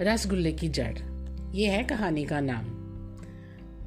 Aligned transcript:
रसगुल्ले 0.00 0.52
की 0.52 0.68
जड़। 0.68 0.98
ये 1.54 1.66
है 1.66 1.84
कहानी 1.84 2.24
का 2.24 2.40
नाम। 2.40 2.64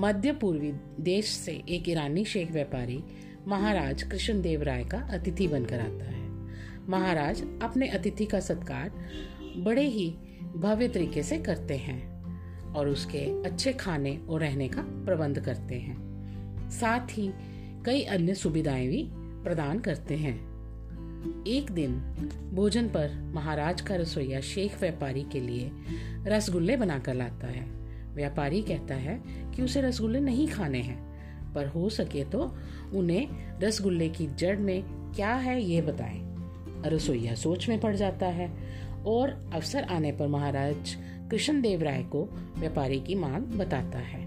मध्य 0.00 0.32
पूर्वी 0.32 0.72
देश 1.00 1.26
से 1.26 1.62
एक 1.68 1.88
ईरानी 1.88 2.24
शेख 2.24 2.52
व्यापारी 2.52 3.04
महाराज 3.48 4.02
कृष्णदेव 4.02 4.62
राय 4.62 4.84
का 4.84 4.98
अतिथि 4.98 5.48
बनकर 5.48 5.80
आता 5.80 6.04
है। 6.04 6.28
महाराज 6.88 7.42
अपने 7.62 7.88
अतिथि 7.88 8.26
का 8.26 8.40
सत्कार 8.40 8.92
बड़े 9.56 9.88
ही 9.88 10.10
भव्य 10.56 10.88
तरीके 10.88 11.22
से 11.22 11.38
करते 11.38 11.76
हैं 11.76 12.24
और 12.74 12.88
उसके 12.88 13.42
अच्छे 13.42 13.72
खाने 13.72 14.18
और 14.28 14.40
रहने 14.40 14.68
का 14.68 14.82
प्रबंध 14.82 15.40
करते 15.40 15.74
हैं। 15.74 15.96
साथ 16.70 17.18
ही 17.18 17.30
कई 17.86 18.02
अन्य 18.02 18.34
सुविधाएँ 18.34 18.88
भी 18.88 19.08
प्रदान 19.14 19.78
करते 19.78 20.14
हैं। 20.16 20.53
एक 21.46 21.70
दिन 21.70 21.94
भोजन 22.54 22.88
पर 22.88 23.12
महाराज 23.34 23.80
का 23.80 23.96
रसोईया 23.96 24.40
शेख 24.40 24.80
व्यापारी 24.80 25.22
के 25.22 25.40
लिए 25.40 25.70
रसगुल्ले 26.26 26.76
बनाकर 26.76 27.14
लाता 27.14 27.46
है। 27.46 27.64
व्यापारी 28.14 28.62
कहता 28.62 28.94
है 28.94 29.22
कि 29.54 29.62
उसे 29.62 29.80
रसगुल्ले 29.80 30.20
नहीं 30.20 30.48
खाने 30.48 30.80
हैं, 30.80 30.98
पर 31.54 31.66
हो 31.66 31.88
सके 31.88 32.24
तो 32.24 32.54
उन्हें 32.94 33.58
रसगुल्ले 33.60 34.08
की 34.08 34.26
जड़ 34.26 34.56
में 34.56 34.82
क्या 35.16 35.34
है 35.34 35.62
ये 35.62 35.80
बताएँ। 35.82 36.20
रसोईया 36.86 37.34
सोच 37.34 37.68
में 37.68 37.80
पड़ 37.80 37.94
जाता 37.96 38.26
है 38.26 38.48
और 39.06 39.30
अवसर 39.54 39.84
आने 39.84 40.12
पर 40.12 40.28
महाराज 40.28 40.96
कृष्ण 41.30 41.60
देव 41.60 41.82
राय 41.82 42.02
को 42.02 42.28
व्यापारी 42.58 43.00
की 43.00 43.14
मांग 43.14 43.46
बताता 43.58 43.98
है। 43.98 44.26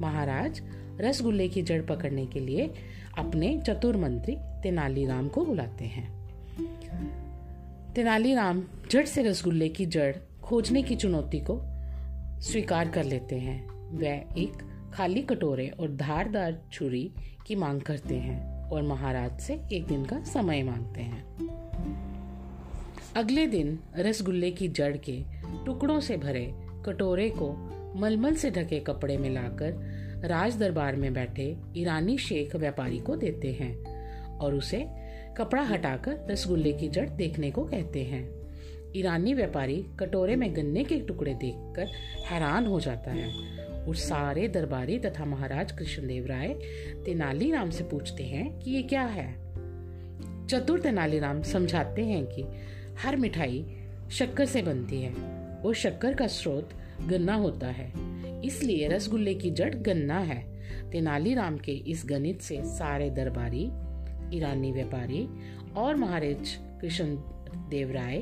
महाराज 0.00 0.62
रसगुल्ले 1.00 1.48
की 1.48 1.62
जड़ 1.62 1.82
पकड़ने 1.82 2.26
के 2.26 2.40
लिए 2.40 2.70
अपने 3.18 3.62
चतुर 3.66 3.96
मंत्री 3.96 4.36
तेनालीराम 4.62 5.28
को 5.28 5.44
बुलाते 5.44 5.84
हैं। 5.84 6.19
तेनालीराम 7.94 8.64
जड़ 8.90 9.04
से 9.04 9.22
रसगुल्ले 9.22 9.68
की 9.68 9.86
जड़ 9.86 10.16
खोजने 10.42 10.82
की 10.82 10.96
चुनौती 10.96 11.40
को 11.40 11.60
स्वीकार 12.40 12.88
कर 12.88 13.04
लेते 13.04 13.36
हैं। 13.36 13.70
वह 13.98 14.40
एक 14.42 14.52
खाली 14.94 15.22
कटोरे 15.22 15.68
और 15.68 15.96
धारदार 15.96 16.62
छुरी 16.72 17.12
की 17.46 17.54
मांग 17.54 17.80
करते 17.80 18.14
हैं 18.14 18.70
और 18.70 18.82
महाराज 18.82 19.40
से 19.40 19.60
एक 19.72 19.86
दिन 19.86 20.04
का 20.04 20.22
समय 20.22 20.62
मांगते 20.62 21.00
हैं। 21.00 21.30
अगले 23.16 23.46
दिन 23.46 23.78
रसगुल्ले 23.96 24.50
की 24.50 24.68
जड़ 24.68 24.96
के 24.96 25.24
टुकड़ों 25.66 26.00
से 26.00 26.16
भरे 26.16 26.50
कटोरे 26.86 27.30
को 27.30 27.70
मलमल 27.96 28.34
से 28.34 28.50
ढके 28.50 28.80
कपड़े 28.80 29.18
में 29.18 29.30
लाकर 29.30 29.72
राज 30.24 30.56
दरबार 30.56 30.96
में 30.96 31.12
बैठे 31.14 31.56
ईरानी 31.76 32.18
शेख 32.18 32.56
व्यापारी 32.56 32.98
को 32.98 33.16
देते 33.16 33.52
हैं 33.52 33.76
और 34.38 34.54
उसे 34.54 35.09
कपड़ा 35.40 35.62
हटाकर 35.62 36.26
रसगुल्ले 36.30 36.72
की 36.72 36.88
जड़ 36.88 37.08
देखने 37.08 37.50
को 37.50 37.64
कहते 37.64 38.04
हैं। 38.04 38.40
ईरानी 38.96 39.34
व्यापारी 39.34 39.86
कटोरे 39.98 40.36
में 40.36 40.56
गन्ने 40.56 40.84
के 40.84 41.00
टुकड़े 41.00 41.34
देखकर 41.34 41.86
हैरान 42.26 42.66
हो 42.66 42.80
जाता 42.80 43.10
है 43.10 43.28
और 43.84 43.96
सारे 43.96 44.48
दरबारी 44.48 44.98
तथा 44.98 45.24
महाराज 45.24 45.72
कृष्णदेव 45.72 46.26
राय 46.26 46.48
तेनालीराम 47.04 47.70
से 47.70 47.84
पूछते 47.84 48.22
हैं 48.22 48.60
कि 48.60 48.70
ये 48.70 48.82
क्या 48.82 49.02
है। 49.02 49.34
चतुर 50.46 50.80
तेनालीराम 50.80 51.42
समझाते 51.42 52.02
हैं 52.02 52.26
कि 52.26 52.44
हर 52.98 53.16
मिठाई 53.16 53.76
शक्कर 54.10 54.44
से 54.44 54.62
बनती 54.62 55.02
है 55.02 55.12
और 55.64 55.74
शक्कर 55.74 56.14
का 56.14 56.26
स्रोत 56.26 56.70
गन्ना 57.08 57.34
होता 57.34 57.66
है। 57.66 57.92
इसलिए 58.44 58.88
रसगुल्ले 58.88 59.34
की 59.34 59.50
जड़ 59.50 59.74
गन्ना 59.74 60.18
है। 60.18 60.50
तेनालीराम 60.90 61.58
के 61.58 61.72
इस 61.72 62.02
गणित 62.06 62.40
से 62.40 62.62
सारे 62.64 63.10
दरबारी 63.10 63.70
ईरानी 64.34 64.72
व्यापारी 64.72 65.28
और 65.76 65.96
महाराज 65.96 66.58
कृष्ण 66.80 67.04
देव 67.68 67.90
राय 67.90 68.18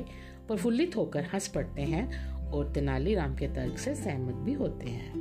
प्रफुल्लित 0.47 0.95
होकर 0.95 1.23
हंस 1.23 1.47
पड़ते 1.47 1.81
हैं 1.81 2.33
और 2.51 2.71
तेनालीराम 2.73 3.35
के 3.35 3.47
तर्क 3.47 3.77
से 3.77 3.95
सहमत 3.95 4.35
भी 4.35 4.53
होते 4.53 4.87
हैं। 4.87 5.13